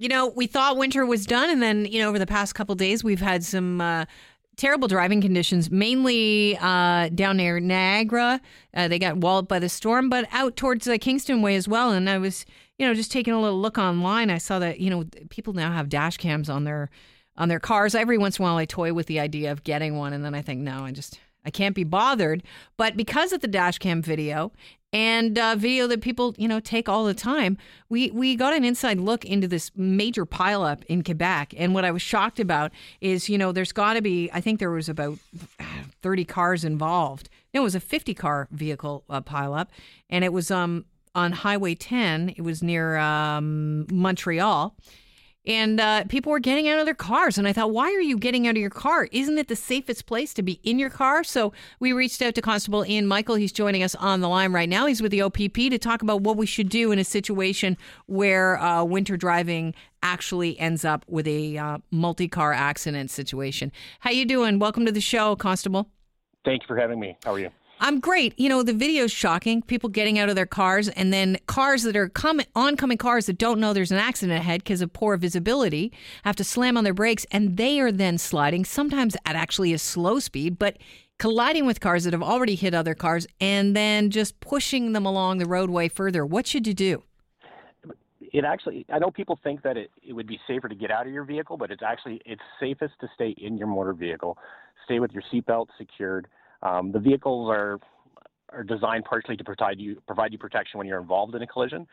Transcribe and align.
You 0.00 0.08
know, 0.08 0.28
we 0.28 0.46
thought 0.46 0.78
winter 0.78 1.04
was 1.04 1.26
done, 1.26 1.50
and 1.50 1.62
then 1.62 1.84
you 1.84 1.98
know, 1.98 2.08
over 2.08 2.18
the 2.18 2.26
past 2.26 2.54
couple 2.54 2.74
days, 2.74 3.04
we've 3.04 3.20
had 3.20 3.44
some 3.44 3.82
uh, 3.82 4.06
terrible 4.56 4.88
driving 4.88 5.20
conditions, 5.20 5.70
mainly 5.70 6.56
uh, 6.56 7.10
down 7.10 7.36
near 7.36 7.60
Niagara. 7.60 8.40
Uh, 8.72 8.88
they 8.88 8.98
got 8.98 9.18
walled 9.18 9.46
by 9.46 9.58
the 9.58 9.68
storm, 9.68 10.08
but 10.08 10.26
out 10.32 10.56
towards 10.56 10.86
the 10.86 10.98
Kingston 10.98 11.42
Way 11.42 11.54
as 11.54 11.68
well. 11.68 11.92
And 11.92 12.08
I 12.08 12.16
was, 12.16 12.46
you 12.78 12.86
know, 12.86 12.94
just 12.94 13.12
taking 13.12 13.34
a 13.34 13.40
little 13.42 13.60
look 13.60 13.76
online. 13.76 14.30
I 14.30 14.38
saw 14.38 14.58
that 14.58 14.80
you 14.80 14.88
know 14.88 15.04
people 15.28 15.52
now 15.52 15.70
have 15.70 15.90
dash 15.90 16.16
cams 16.16 16.48
on 16.48 16.64
their 16.64 16.88
on 17.36 17.50
their 17.50 17.60
cars. 17.60 17.94
Every 17.94 18.16
once 18.16 18.38
in 18.38 18.42
a 18.42 18.48
while, 18.48 18.56
I 18.56 18.64
toy 18.64 18.94
with 18.94 19.04
the 19.06 19.20
idea 19.20 19.52
of 19.52 19.64
getting 19.64 19.98
one, 19.98 20.14
and 20.14 20.24
then 20.24 20.34
I 20.34 20.40
think, 20.40 20.62
no, 20.62 20.82
I 20.82 20.92
just 20.92 21.20
I 21.44 21.50
can't 21.50 21.74
be 21.74 21.84
bothered. 21.84 22.42
But 22.78 22.96
because 22.96 23.34
of 23.34 23.42
the 23.42 23.48
dash 23.48 23.76
cam 23.76 24.00
video 24.00 24.50
and 24.92 25.38
uh, 25.38 25.54
video 25.56 25.86
that 25.86 26.00
people 26.00 26.34
you 26.36 26.48
know 26.48 26.60
take 26.60 26.88
all 26.88 27.04
the 27.04 27.14
time. 27.14 27.56
We 27.88 28.10
we 28.10 28.36
got 28.36 28.54
an 28.54 28.64
inside 28.64 28.98
look 28.98 29.24
into 29.24 29.46
this 29.46 29.70
major 29.76 30.26
pileup 30.26 30.84
in 30.84 31.04
Quebec 31.04 31.54
and 31.56 31.74
what 31.74 31.84
I 31.84 31.90
was 31.90 32.02
shocked 32.02 32.40
about 32.40 32.72
is 33.00 33.28
you 33.28 33.38
know 33.38 33.52
there's 33.52 33.72
got 33.72 33.94
to 33.94 34.02
be 34.02 34.30
I 34.32 34.40
think 34.40 34.58
there 34.58 34.70
was 34.70 34.88
about 34.88 35.18
30 36.02 36.24
cars 36.24 36.64
involved. 36.64 37.28
No 37.54 37.60
it 37.62 37.64
was 37.64 37.74
a 37.74 37.80
50 37.80 38.14
car 38.14 38.48
vehicle 38.50 39.04
uh, 39.08 39.20
pileup 39.20 39.68
and 40.08 40.24
it 40.24 40.32
was 40.32 40.50
um 40.50 40.84
on 41.14 41.32
highway 41.32 41.74
10 41.74 42.34
it 42.36 42.42
was 42.42 42.62
near 42.62 42.96
um, 42.96 43.86
Montreal 43.90 44.76
and 45.46 45.80
uh, 45.80 46.04
people 46.04 46.32
were 46.32 46.40
getting 46.40 46.68
out 46.68 46.78
of 46.78 46.84
their 46.84 46.94
cars. 46.94 47.38
And 47.38 47.48
I 47.48 47.52
thought, 47.52 47.70
why 47.70 47.86
are 47.86 48.00
you 48.00 48.18
getting 48.18 48.46
out 48.46 48.52
of 48.52 48.60
your 48.60 48.70
car? 48.70 49.08
Isn't 49.10 49.38
it 49.38 49.48
the 49.48 49.56
safest 49.56 50.06
place 50.06 50.34
to 50.34 50.42
be 50.42 50.60
in 50.62 50.78
your 50.78 50.90
car? 50.90 51.24
So 51.24 51.52
we 51.78 51.92
reached 51.92 52.20
out 52.22 52.34
to 52.34 52.42
Constable 52.42 52.84
Ian 52.84 53.06
Michael. 53.06 53.36
He's 53.36 53.52
joining 53.52 53.82
us 53.82 53.94
on 53.94 54.20
the 54.20 54.28
line 54.28 54.52
right 54.52 54.68
now. 54.68 54.86
He's 54.86 55.00
with 55.00 55.12
the 55.12 55.22
OPP 55.22 55.54
to 55.54 55.78
talk 55.78 56.02
about 56.02 56.20
what 56.20 56.36
we 56.36 56.46
should 56.46 56.68
do 56.68 56.92
in 56.92 56.98
a 56.98 57.04
situation 57.04 57.76
where 58.06 58.60
uh, 58.60 58.84
winter 58.84 59.16
driving 59.16 59.74
actually 60.02 60.58
ends 60.58 60.84
up 60.84 61.04
with 61.08 61.26
a 61.26 61.56
uh, 61.58 61.78
multi-car 61.90 62.52
accident 62.52 63.10
situation. 63.10 63.72
How 64.00 64.10
you 64.10 64.24
doing? 64.26 64.58
Welcome 64.58 64.86
to 64.86 64.92
the 64.92 65.00
show, 65.00 65.36
Constable. 65.36 65.88
Thank 66.44 66.62
you 66.62 66.66
for 66.66 66.76
having 66.76 66.98
me. 66.98 67.16
How 67.24 67.34
are 67.34 67.38
you? 67.38 67.50
I'm 67.82 67.98
great. 67.98 68.38
You 68.38 68.50
know, 68.50 68.62
the 68.62 68.74
video's 68.74 69.10
shocking. 69.10 69.62
People 69.62 69.88
getting 69.88 70.18
out 70.18 70.28
of 70.28 70.36
their 70.36 70.44
cars 70.44 70.90
and 70.90 71.14
then 71.14 71.38
cars 71.46 71.82
that 71.84 71.96
are 71.96 72.10
coming 72.10 72.44
oncoming 72.54 72.98
cars 72.98 73.24
that 73.24 73.38
don't 73.38 73.58
know 73.58 73.72
there's 73.72 73.90
an 73.90 73.96
accident 73.96 74.38
ahead 74.38 74.62
because 74.62 74.82
of 74.82 74.92
poor 74.92 75.16
visibility 75.16 75.90
have 76.22 76.36
to 76.36 76.44
slam 76.44 76.76
on 76.76 76.84
their 76.84 76.92
brakes 76.92 77.24
and 77.32 77.56
they 77.56 77.80
are 77.80 77.90
then 77.90 78.18
sliding, 78.18 78.66
sometimes 78.66 79.16
at 79.24 79.34
actually 79.34 79.72
a 79.72 79.78
slow 79.78 80.18
speed, 80.18 80.58
but 80.58 80.76
colliding 81.18 81.64
with 81.64 81.80
cars 81.80 82.04
that 82.04 82.12
have 82.12 82.22
already 82.22 82.54
hit 82.54 82.74
other 82.74 82.94
cars 82.94 83.26
and 83.40 83.74
then 83.74 84.10
just 84.10 84.38
pushing 84.40 84.92
them 84.92 85.06
along 85.06 85.38
the 85.38 85.46
roadway 85.46 85.88
further. 85.88 86.24
What 86.26 86.46
should 86.46 86.66
you 86.66 86.74
do? 86.74 87.02
It 88.20 88.44
actually, 88.44 88.84
I 88.92 88.98
know 88.98 89.10
people 89.10 89.38
think 89.42 89.62
that 89.62 89.78
it, 89.78 89.90
it 90.06 90.12
would 90.12 90.26
be 90.26 90.38
safer 90.46 90.68
to 90.68 90.74
get 90.74 90.90
out 90.90 91.06
of 91.06 91.12
your 91.14 91.24
vehicle, 91.24 91.56
but 91.56 91.70
it's 91.70 91.82
actually, 91.82 92.20
it's 92.26 92.42
safest 92.60 92.92
to 93.00 93.08
stay 93.14 93.34
in 93.38 93.56
your 93.56 93.68
motor 93.68 93.94
vehicle. 93.94 94.36
Stay 94.84 95.00
with 95.00 95.12
your 95.12 95.22
seatbelt 95.32 95.68
secured 95.78 96.28
um, 96.62 96.92
the 96.92 96.98
vehicles 96.98 97.50
are 97.50 97.78
are 98.52 98.64
designed 98.64 99.04
partially 99.04 99.36
to 99.36 99.44
provide 99.44 99.78
you 99.78 100.00
provide 100.06 100.32
you 100.32 100.38
protection 100.38 100.78
when 100.78 100.86
you're 100.86 101.00
involved 101.00 101.34
in 101.34 101.42
a 101.42 101.46
collision. 101.46 101.86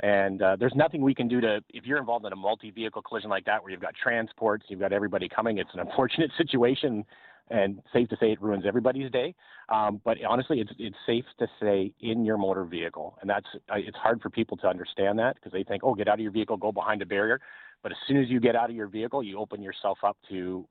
And 0.00 0.42
uh, 0.42 0.56
there's 0.56 0.74
nothing 0.74 1.02
we 1.02 1.14
can 1.14 1.28
do 1.28 1.40
to, 1.40 1.62
if 1.70 1.84
you're 1.86 1.98
involved 1.98 2.26
in 2.26 2.32
a 2.32 2.36
multi-vehicle 2.36 3.02
collision 3.02 3.30
like 3.30 3.44
that, 3.44 3.62
where 3.62 3.70
you've 3.70 3.80
got 3.80 3.94
transports, 3.94 4.64
you've 4.68 4.80
got 4.80 4.92
everybody 4.92 5.28
coming. 5.28 5.58
It's 5.58 5.70
an 5.72 5.80
unfortunate 5.80 6.32
situation, 6.36 7.04
and 7.50 7.80
safe 7.92 8.08
to 8.08 8.16
say 8.16 8.32
it 8.32 8.40
ruins 8.40 8.64
everybody's 8.66 9.10
day. 9.10 9.34
Um, 9.68 10.00
but 10.04 10.18
honestly, 10.24 10.60
it's 10.60 10.72
it's 10.78 10.96
safe 11.06 11.24
to 11.38 11.46
say 11.60 11.92
in 12.00 12.24
your 12.24 12.38
motor 12.38 12.64
vehicle, 12.64 13.18
and 13.20 13.30
that's 13.30 13.46
it's 13.74 13.96
hard 13.96 14.20
for 14.20 14.30
people 14.30 14.56
to 14.58 14.66
understand 14.66 15.18
that 15.20 15.36
because 15.36 15.52
they 15.52 15.62
think, 15.62 15.84
oh, 15.84 15.94
get 15.94 16.08
out 16.08 16.14
of 16.14 16.20
your 16.20 16.32
vehicle, 16.32 16.56
go 16.56 16.72
behind 16.72 17.02
a 17.02 17.06
barrier. 17.06 17.40
But 17.82 17.92
as 17.92 17.98
soon 18.08 18.16
as 18.16 18.28
you 18.28 18.40
get 18.40 18.56
out 18.56 18.70
of 18.70 18.76
your 18.76 18.88
vehicle, 18.88 19.22
you 19.22 19.38
open 19.38 19.62
yourself 19.62 19.98
up 20.02 20.16
to 20.30 20.66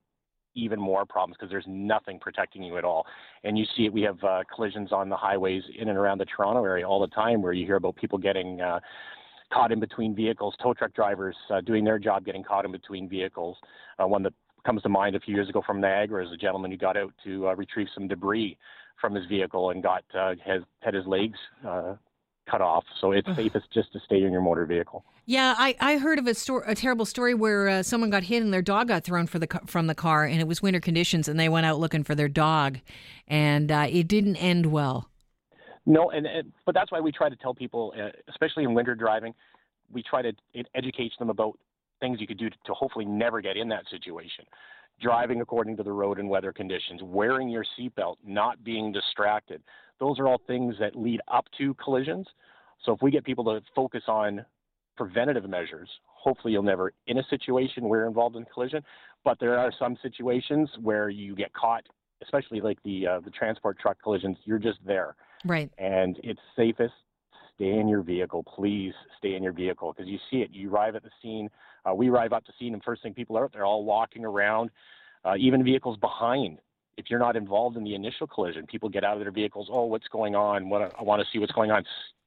even 0.56 0.80
more 0.80 1.06
problems 1.06 1.36
because 1.38 1.52
there's 1.52 1.66
nothing 1.68 2.20
protecting 2.20 2.64
you 2.64 2.78
at 2.78 2.84
all. 2.84 3.06
And 3.44 3.58
you 3.58 3.66
see 3.76 3.86
it. 3.86 3.94
We 3.94 4.02
have 4.02 4.23
uh, 4.23 4.44
collisions 4.53 4.91
on 4.91 5.09
the 5.09 5.18
highways 5.18 5.64
in 5.78 5.90
and 5.90 5.97
around 5.97 6.19
the 6.19 6.25
Toronto 6.25 6.64
area 6.64 6.88
all 6.88 7.00
the 7.00 7.08
time, 7.08 7.41
where 7.41 7.53
you 7.53 7.66
hear 7.66 7.75
about 7.75 7.96
people 7.96 8.18
getting 8.18 8.62
uh, 8.62 8.80
caught 9.52 9.72
in 9.72 9.80
between 9.80 10.16
vehicles, 10.16 10.56
tow 10.62 10.74
truck 10.74 10.94
drivers 10.94 11.36
uh, 11.50 11.62
doing 11.62 11.84
their 11.84 12.00
job, 12.00 12.25
getting 12.25 12.44
caught 12.44 12.66
in 12.66 12.72
between 12.72 13.08
vehicles. 13.08 13.58
Uh, 14.00 14.08
one 14.08 14.24
that 14.24 14.34
comes 14.66 14.81
to 14.81 14.90
mind 14.90 15.16
a 15.16 15.19
few 15.19 15.36
years 15.36 15.50
ago 15.50 15.62
from 15.66 15.81
Niagara 15.81 16.25
is 16.25 16.31
a 16.31 16.38
gentleman 16.38 16.72
who 16.72 16.78
got 16.78 16.97
out 16.97 17.14
to 17.24 17.47
uh, 17.47 17.56
retrieve 17.56 17.88
some 17.94 18.08
debris 18.08 18.58
from 19.00 19.14
his 19.14 19.25
vehicle 19.25 19.72
and 19.72 19.84
got 19.84 20.03
uh, 20.18 20.34
has 20.46 20.62
had 20.80 20.94
his 20.94 21.06
legs 21.06 21.38
uh, 21.68 21.96
cut 22.50 22.62
off. 22.62 22.84
So 23.00 23.12
it's 23.12 23.28
safest 23.36 23.66
just 23.74 23.94
to 23.94 24.00
stay 24.06 24.24
in 24.24 24.31
your 24.31 24.42
motor 24.42 24.66
vehicle. 24.66 25.04
Yeah, 25.26 25.56
I, 25.58 25.76
I 25.80 25.98
heard 25.98 26.20
of 26.20 26.28
a 26.28 26.34
story, 26.34 26.64
a 26.68 26.76
terrible 26.76 27.06
story 27.06 27.34
where 27.34 27.70
uh, 27.70 27.84
someone 27.84 28.09
got 28.09 28.24
hit 28.24 28.44
and 28.44 28.54
their 28.54 28.62
dog 28.62 28.90
got 28.90 29.04
thrown 29.04 29.26
for 29.26 29.40
the 29.40 29.48
from 29.66 29.88
the 29.88 29.96
car, 29.96 30.26
and 30.26 30.42
it 30.42 30.48
was 30.48 30.62
winter 30.62 30.82
conditions, 30.82 31.28
and 31.28 31.40
they 31.40 31.48
went 31.48 31.66
out 31.66 31.80
looking 31.80 32.03
for 32.03 32.14
their 32.14 32.28
dog, 32.28 32.80
and 33.28 33.72
uh, 33.72 33.88
it 33.90 34.08
didn't 34.08 34.36
end 34.36 34.66
well. 34.66 35.09
No, 35.86 36.12
and, 36.12 36.26
and, 36.26 36.52
but 36.66 36.76
that's 36.76 36.92
why 36.92 37.00
we 37.00 37.12
try 37.12 37.30
to 37.30 37.36
tell 37.36 37.53
people, 37.53 37.94
uh, 37.98 38.09
especially 38.30 38.64
in 38.64 38.74
winter 38.74 38.96
driving, 38.96 39.34
we 39.92 40.02
try 40.02 40.22
to 40.22 40.34
educate 40.76 41.12
them 41.20 41.30
about 41.30 41.58
things 42.00 42.20
you 42.20 42.28
could 42.28 42.38
do 42.38 42.50
to, 42.50 42.56
to 42.66 42.74
hopefully 42.74 43.06
never 43.06 43.42
get 43.42 43.58
in 43.58 43.70
that 43.70 43.84
situation. 43.90 44.46
Driving 45.02 45.42
according 45.42 45.78
to 45.78 45.84
the 45.84 45.92
road 45.92 46.20
and 46.20 46.30
weather 46.30 46.54
conditions, 46.54 47.02
wearing 47.04 47.50
your 47.50 47.66
seatbelt, 47.78 48.16
not 48.26 48.64
being 48.64 48.92
distracted. 48.92 49.62
Those 50.00 50.20
are 50.20 50.28
all 50.28 50.42
things 50.48 50.76
that 50.80 50.96
lead 50.96 51.20
up 51.28 51.46
to 51.58 51.74
collisions. 51.76 52.28
So 52.86 52.94
if 52.94 53.02
we 53.02 53.12
get 53.12 53.24
people 53.24 53.44
to 53.46 53.62
focus 53.76 54.03
on 54.08 54.46
preventative 54.96 55.50
measures, 55.50 55.90
hopefully 56.06 56.53
you'll 56.53 56.64
never 56.64 56.94
in 57.08 57.18
a 57.18 57.24
situation 57.30 57.88
where 57.90 58.02
you're 58.02 58.08
involved 58.08 58.36
in 58.36 58.46
collision. 58.46 58.84
But 59.24 59.40
there 59.40 59.58
are 59.58 59.72
some 59.78 59.98
situations 60.02 60.70
where 60.82 61.09
you 61.09 61.36
get 61.36 61.53
caught, 61.53 61.84
especially 62.22 62.62
like 62.62 62.82
the 62.84 63.08
uh, 63.08 63.20
the 63.22 63.32
transport 63.32 63.80
truck 63.80 63.98
collisions. 64.02 64.38
You're 64.46 64.59
just 64.59 64.80
there, 64.86 65.16
right? 65.46 65.70
And 65.78 66.20
it's 66.24 66.42
safest 66.56 66.94
stay 67.56 67.80
in 67.80 67.88
your 67.88 68.02
vehicle. 68.02 68.44
Please 68.44 68.94
stay 69.18 69.36
in 69.36 69.44
your 69.44 69.53
vehicle 69.53 69.94
because 69.94 70.09
you 70.09 70.18
see 70.30 70.38
it. 70.38 70.50
You 70.52 70.69
arrive 70.69 70.96
at 70.96 71.03
the 71.03 71.12
scene. 71.22 71.50
Uh, 71.86 71.94
we 71.94 72.09
arrive 72.09 72.34
at 72.34 72.46
the 72.46 72.53
scene, 72.59 72.74
and 72.74 72.84
first 72.84 73.03
thing 73.03 73.14
people 73.14 73.38
are 73.38 73.46
out 73.46 73.53
there 73.53 73.66
all 73.66 73.84
walking 73.84 74.25
around, 74.25 74.69
uh, 75.25 75.34
even 75.38 75.64
vehicles 75.64 75.97
behind 75.97 76.59
if 76.97 77.06
you're 77.09 77.19
not 77.19 77.36
involved 77.36 77.78
in 77.78 77.84
the 77.84 77.96
initial 77.96 78.28
collision, 78.28 78.66
people 78.68 78.90
get 78.90 79.03
out 79.03 79.18
of 79.18 79.19
their 79.22 79.31
vehicles. 79.31 79.69
Oh, 79.72 79.86
what's 79.86 80.08
going 80.08 80.36
on? 80.36 80.69
What 80.69 80.94
I 80.97 81.03
want 81.03 81.22
to 81.22 81.28
see 81.31 81.40
what's 81.40 81.52
going 81.52 81.72
on. 81.72 81.84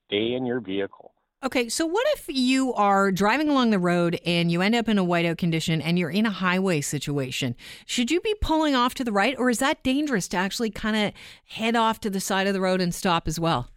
Stay 0.06 0.34
in 0.34 0.46
your 0.46 0.60
vehicle. 0.60 1.12
Okay, 1.44 1.68
so 1.68 1.84
what 1.86 2.06
if 2.14 2.24
you 2.28 2.72
are 2.74 3.12
driving 3.12 3.48
along 3.48 3.70
the 3.70 3.78
road 3.78 4.18
and 4.24 4.50
you 4.50 4.62
end 4.62 4.74
up 4.74 4.88
in 4.88 4.98
a 4.98 5.04
whiteout 5.04 5.38
condition 5.38 5.82
and 5.82 5.98
you're 5.98 6.10
in 6.10 6.26
a 6.26 6.30
highway 6.30 6.80
situation? 6.80 7.54
Should 7.84 8.10
you 8.10 8.20
be 8.20 8.34
pulling 8.40 8.74
off 8.74 8.94
to 8.94 9.04
the 9.04 9.12
right, 9.12 9.36
or 9.38 9.50
is 9.50 9.58
that 9.58 9.82
dangerous 9.82 10.28
to 10.28 10.38
actually 10.38 10.70
kind 10.70 10.96
of 10.96 11.12
head 11.44 11.76
off 11.76 12.00
to 12.00 12.10
the 12.10 12.20
side 12.20 12.46
of 12.46 12.54
the 12.54 12.60
road 12.60 12.80
and 12.80 12.94
stop 12.94 13.28
as 13.28 13.38
well? 13.38 13.68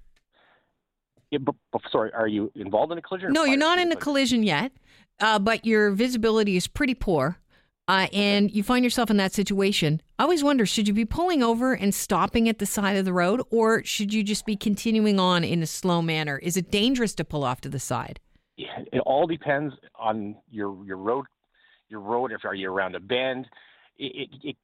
Yeah, 1.32 1.40
but, 1.42 1.56
but 1.72 1.82
sorry, 1.92 2.12
are 2.14 2.28
you 2.28 2.52
involved 2.56 2.92
in 2.92 2.98
a 2.98 3.02
collision? 3.02 3.34
No, 3.34 3.44
you're 3.44 3.58
not 3.58 3.80
in 3.80 3.92
a 3.92 3.96
collision 3.96 4.44
yet, 4.44 4.72
uh, 5.20 5.40
but 5.40 5.66
your 5.66 5.92
visibility 5.92 6.56
is 6.56 6.68
pretty 6.68 6.96
poor 6.96 7.38
uh, 7.90 8.06
and 8.14 8.52
you 8.52 8.62
find 8.62 8.84
yourself 8.84 9.10
in 9.10 9.18
that 9.18 9.34
situation, 9.34 10.00
I 10.20 10.24
always 10.24 10.44
wonder 10.44 10.64
should 10.68 10.88
you 10.88 10.94
be 10.94 11.06
pulling 11.06 11.42
over 11.42 11.74
and 11.74 11.92
stopping 11.94 12.48
at 12.48 12.60
the 12.60 12.68
side 12.68 12.98
of 12.98 13.04
the 13.04 13.12
road, 13.12 13.42
or 13.50 13.84
should 13.84 14.14
you 14.14 14.22
just 14.22 14.46
be 14.46 14.56
continuing 14.56 15.20
on 15.20 15.44
in 15.44 15.64
a 15.64 15.66
slow 15.66 16.04
manner? 16.04 16.38
Is 16.38 16.56
it 16.56 16.70
dangerous 16.70 17.16
to 17.16 17.26
pull 17.26 17.44
off 17.44 17.62
to 17.62 17.70
the 17.70 17.80
side? 17.80 18.20
Yeah, 18.58 18.78
it 18.94 19.00
all 19.08 19.26
depends 19.26 19.74
on 19.98 20.36
your 20.52 20.86
your 20.86 20.98
road, 20.98 21.26
your 21.88 22.02
road. 22.02 22.32
If 22.32 22.46
are 22.46 22.54
you 22.54 22.72
around 22.72 22.94
a 22.94 23.00
bend, 23.00 23.48
it, 23.98 24.30
it, 24.44 24.50
it, 24.50 24.56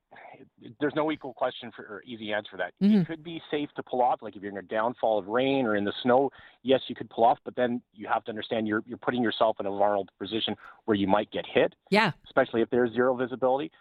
there's 0.85 0.95
no 0.95 1.11
equal 1.11 1.33
question 1.33 1.71
for 1.75 1.81
or 1.85 2.03
easy 2.05 2.31
answer 2.31 2.51
for 2.51 2.57
that. 2.57 2.73
Mm-hmm. 2.79 2.99
It 2.99 3.07
could 3.07 3.23
be 3.23 3.41
safe 3.49 3.69
to 3.75 3.81
pull 3.81 4.03
off, 4.03 4.21
like 4.21 4.35
if 4.35 4.43
you're 4.43 4.51
in 4.51 4.57
a 4.59 4.61
downfall 4.61 5.17
of 5.17 5.25
rain 5.25 5.65
or 5.65 5.75
in 5.75 5.83
the 5.83 5.93
snow. 6.03 6.29
Yes, 6.61 6.81
you 6.87 6.93
could 6.93 7.09
pull 7.09 7.23
off, 7.23 7.39
but 7.43 7.55
then 7.55 7.81
you 7.95 8.07
have 8.07 8.23
to 8.25 8.29
understand 8.29 8.67
you're 8.67 8.83
you're 8.85 8.99
putting 8.99 9.23
yourself 9.23 9.57
in 9.59 9.65
a 9.65 9.69
vulnerable 9.69 10.07
position 10.19 10.55
where 10.85 10.93
you 10.93 11.07
might 11.07 11.31
get 11.31 11.43
hit. 11.51 11.73
Yeah. 11.89 12.11
Especially 12.25 12.61
if 12.61 12.69
there's 12.69 12.93
zero 12.93 13.15
visibility. 13.15 13.71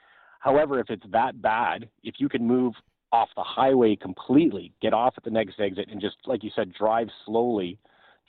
However, 0.41 0.81
if 0.81 0.89
it's 0.89 1.05
that 1.13 1.43
bad, 1.43 1.91
if 2.03 2.15
you 2.17 2.31
can 2.31 2.47
move 2.47 2.73
off 3.13 3.29
the 3.37 3.43
highway 3.43 3.97
completely, 3.97 4.73
get 4.81 4.95
off 4.95 5.13
at 5.19 5.25
the 5.25 5.31
next 5.31 5.61
exit, 5.61 5.89
and 5.91 6.01
just 6.01 6.17
like 6.25 6.43
you 6.43 6.51
said, 6.57 6.73
drive 6.73 7.09
slowly, 7.27 7.79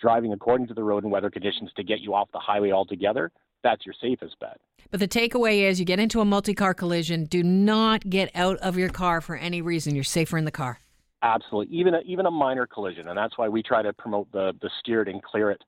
driving 0.02 0.34
according 0.34 0.68
to 0.68 0.74
the 0.74 0.84
road 0.84 1.04
and 1.04 1.14
weather 1.14 1.30
conditions 1.30 1.72
to 1.78 1.84
get 1.84 2.02
you 2.02 2.14
off 2.14 2.28
the 2.34 2.40
highway 2.40 2.72
altogether 2.72 3.32
that's 3.66 3.86
your 3.86 3.96
safest 4.00 4.40
bet. 4.40 4.62
But 4.92 5.00
the 5.00 5.08
takeaway 5.08 5.68
is 5.68 5.80
you 5.80 5.86
get 5.86 6.00
into 6.00 6.22
a 6.22 6.26
multi 6.26 6.54
car 6.54 6.74
collision, 6.74 7.26
do 7.26 7.44
not 7.44 8.08
get 8.10 8.32
out 8.36 8.58
of 8.60 8.78
your 8.78 8.90
car 8.90 9.20
for 9.20 9.36
any 9.36 9.62
reason. 9.62 9.96
You're 9.96 10.04
safer 10.04 10.38
in 10.38 10.46
the 10.46 10.52
car. 10.52 10.80
Absolutely. 11.24 11.76
Even 11.76 11.96
a, 11.96 12.02
even 12.06 12.28
a 12.28 12.32
minor 12.32 12.68
collision. 12.68 13.08
And 13.08 13.18
that's 13.18 13.38
why 13.38 13.50
we 13.50 13.64
try 13.64 13.82
to 13.82 13.92
promote 13.92 14.32
the, 14.32 14.54
the 14.62 14.70
steer 14.80 15.02
it 15.02 15.08
and 15.08 15.22
clear 15.24 15.50
it 15.50 15.62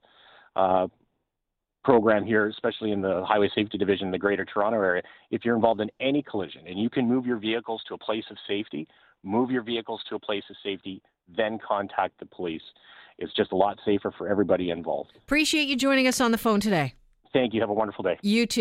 uh, 0.55 0.87
program 1.83 2.23
here, 2.23 2.47
especially 2.47 2.91
in 2.91 3.01
the 3.01 3.25
Highway 3.25 3.49
Safety 3.55 3.77
Division 3.77 4.07
in 4.07 4.11
the 4.11 4.19
Greater 4.19 4.45
Toronto 4.45 4.77
Area. 4.77 5.01
If 5.31 5.43
you're 5.43 5.55
involved 5.55 5.81
in 5.81 5.89
any 5.99 6.21
collision 6.21 6.67
and 6.67 6.79
you 6.79 6.89
can 6.89 7.07
move 7.09 7.25
your 7.25 7.37
vehicles 7.37 7.81
to 7.87 7.95
a 7.95 7.97
place 7.97 8.25
of 8.29 8.37
safety, 8.47 8.87
move 9.23 9.49
your 9.49 9.63
vehicles 9.63 10.01
to 10.09 10.15
a 10.15 10.19
place 10.19 10.43
of 10.49 10.55
safety, 10.63 11.01
then 11.35 11.57
contact 11.65 12.19
the 12.19 12.27
police. 12.27 12.61
It's 13.17 13.33
just 13.33 13.51
a 13.51 13.55
lot 13.55 13.79
safer 13.83 14.13
for 14.15 14.27
everybody 14.27 14.69
involved. 14.69 15.13
Appreciate 15.17 15.67
you 15.67 15.75
joining 15.75 16.07
us 16.07 16.21
on 16.21 16.31
the 16.31 16.37
phone 16.37 16.59
today. 16.59 16.93
Thank 17.33 17.53
you. 17.53 17.61
Have 17.61 17.69
a 17.69 17.73
wonderful 17.73 18.03
day. 18.03 18.17
You 18.21 18.45
too. 18.45 18.55